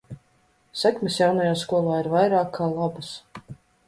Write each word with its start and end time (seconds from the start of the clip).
Sekmes 0.83 1.17
jaunajā 1.19 1.51
skolā 1.63 1.99
ir 2.05 2.09
vairāk 2.13 2.49
kā 2.57 2.71
labas. 2.73 3.11